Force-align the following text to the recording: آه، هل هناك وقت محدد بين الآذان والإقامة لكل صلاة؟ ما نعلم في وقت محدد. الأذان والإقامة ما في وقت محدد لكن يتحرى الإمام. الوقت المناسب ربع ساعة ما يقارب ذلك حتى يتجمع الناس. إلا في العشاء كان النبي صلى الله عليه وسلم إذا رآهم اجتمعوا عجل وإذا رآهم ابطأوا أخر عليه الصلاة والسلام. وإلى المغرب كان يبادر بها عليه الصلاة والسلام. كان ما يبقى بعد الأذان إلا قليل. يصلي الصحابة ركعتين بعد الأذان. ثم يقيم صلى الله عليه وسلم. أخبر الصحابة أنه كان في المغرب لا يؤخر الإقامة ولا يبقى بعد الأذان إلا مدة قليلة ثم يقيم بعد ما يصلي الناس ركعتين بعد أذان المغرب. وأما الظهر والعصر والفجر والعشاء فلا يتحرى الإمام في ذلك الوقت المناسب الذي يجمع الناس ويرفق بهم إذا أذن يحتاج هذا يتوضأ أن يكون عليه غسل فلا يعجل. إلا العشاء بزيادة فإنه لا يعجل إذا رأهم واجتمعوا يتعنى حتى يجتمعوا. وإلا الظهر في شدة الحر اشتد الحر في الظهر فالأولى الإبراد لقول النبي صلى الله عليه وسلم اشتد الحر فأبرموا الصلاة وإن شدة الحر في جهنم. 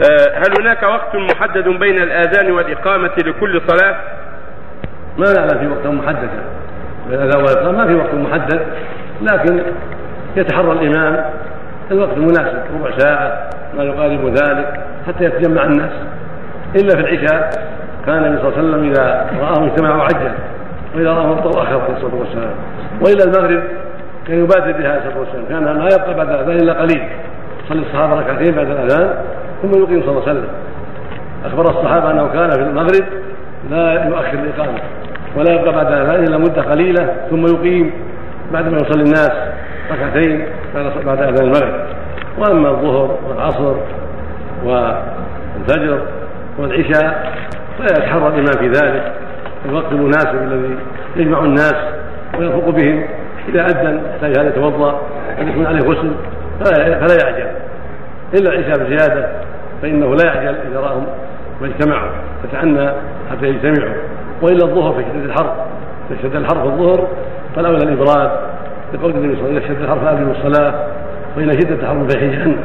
آه، 0.00 0.38
هل 0.38 0.60
هناك 0.60 0.82
وقت 0.82 1.16
محدد 1.16 1.68
بين 1.68 2.02
الآذان 2.02 2.50
والإقامة 2.50 3.10
لكل 3.26 3.60
صلاة؟ 3.66 3.96
ما 5.18 5.32
نعلم 5.32 5.58
في 5.58 5.66
وقت 5.66 5.86
محدد. 5.86 6.28
الأذان 7.10 7.42
والإقامة 7.42 7.78
ما 7.78 7.86
في 7.86 7.94
وقت 7.94 8.14
محدد 8.14 8.60
لكن 9.22 9.60
يتحرى 10.36 10.72
الإمام. 10.72 11.24
الوقت 11.90 12.16
المناسب 12.16 12.58
ربع 12.74 12.98
ساعة 12.98 13.50
ما 13.76 13.84
يقارب 13.84 14.26
ذلك 14.26 14.80
حتى 15.06 15.24
يتجمع 15.24 15.64
الناس. 15.64 15.92
إلا 16.76 16.96
في 16.96 17.00
العشاء 17.00 17.50
كان 18.06 18.24
النبي 18.24 18.38
صلى 18.42 18.48
الله 18.48 18.58
عليه 18.58 18.68
وسلم 18.68 18.90
إذا 18.90 19.26
رآهم 19.40 19.64
اجتمعوا 19.64 20.02
عجل 20.02 20.32
وإذا 20.94 21.10
رآهم 21.10 21.30
ابطأوا 21.30 21.62
أخر 21.62 21.80
عليه 21.80 21.96
الصلاة 21.96 22.14
والسلام. 22.14 22.54
وإلى 23.00 23.24
المغرب 23.24 23.62
كان 24.26 24.38
يبادر 24.38 24.72
بها 24.72 24.88
عليه 24.88 24.98
الصلاة 24.98 25.18
والسلام. 25.18 25.44
كان 25.48 25.78
ما 25.78 25.88
يبقى 25.92 26.14
بعد 26.14 26.28
الأذان 26.28 26.56
إلا 26.56 26.72
قليل. 26.72 27.02
يصلي 27.64 27.82
الصحابة 27.82 28.20
ركعتين 28.20 28.54
بعد 28.54 28.70
الأذان. 28.70 29.14
ثم 29.62 29.82
يقيم 29.82 30.02
صلى 30.02 30.10
الله 30.10 30.22
عليه 30.28 30.30
وسلم. 30.30 30.48
أخبر 31.44 31.62
الصحابة 31.62 32.10
أنه 32.10 32.28
كان 32.28 32.50
في 32.50 32.62
المغرب 32.62 33.04
لا 33.70 34.04
يؤخر 34.08 34.32
الإقامة 34.32 34.78
ولا 35.36 35.52
يبقى 35.52 35.72
بعد 35.72 35.86
الأذان 35.86 36.24
إلا 36.24 36.38
مدة 36.38 36.62
قليلة 36.62 37.16
ثم 37.30 37.46
يقيم 37.46 37.92
بعد 38.52 38.68
ما 38.68 38.76
يصلي 38.76 39.02
الناس 39.02 39.30
ركعتين 39.92 40.46
بعد 41.06 41.22
أذان 41.22 41.44
المغرب. 41.44 41.74
وأما 42.38 42.70
الظهر 42.70 43.18
والعصر 43.28 43.74
والفجر 44.64 46.02
والعشاء 46.58 47.32
فلا 47.78 47.92
يتحرى 47.92 48.28
الإمام 48.28 48.58
في 48.58 48.68
ذلك 48.68 49.12
الوقت 49.68 49.92
المناسب 49.92 50.34
الذي 50.42 50.76
يجمع 51.16 51.44
الناس 51.44 51.74
ويرفق 52.38 52.68
بهم 52.68 53.04
إذا 53.48 53.64
أذن 53.64 54.02
يحتاج 54.10 54.38
هذا 54.38 54.48
يتوضأ 54.48 55.00
أن 55.40 55.48
يكون 55.48 55.66
عليه 55.66 55.80
غسل 55.80 56.12
فلا 56.64 57.16
يعجل. 57.24 57.46
إلا 58.34 58.52
العشاء 58.52 58.84
بزيادة 58.84 59.28
فإنه 59.82 60.14
لا 60.14 60.26
يعجل 60.26 60.56
إذا 60.70 60.80
رأهم 60.80 61.06
واجتمعوا 61.60 62.10
يتعنى 62.44 62.90
حتى 63.30 63.46
يجتمعوا. 63.46 63.94
وإلا 64.42 64.64
الظهر 64.64 64.92
في 64.92 65.02
شدة 65.02 65.24
الحر 65.24 65.54
اشتد 66.10 66.36
الحر 66.36 66.62
في 66.62 66.66
الظهر 66.66 67.08
فالأولى 67.56 67.84
الإبراد 67.84 68.30
لقول 68.94 69.10
النبي 69.10 69.36
صلى 69.36 69.48
الله 69.48 69.60
عليه 69.60 69.60
وسلم 69.60 69.72
اشتد 69.72 69.82
الحر 69.82 69.98
فأبرموا 69.98 70.32
الصلاة 70.32 70.74
وإن 71.36 71.60
شدة 71.60 71.74
الحر 71.74 72.08
في 72.08 72.30
جهنم. 72.30 72.56